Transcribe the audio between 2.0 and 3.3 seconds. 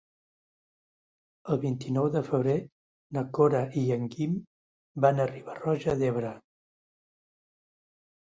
de febrer na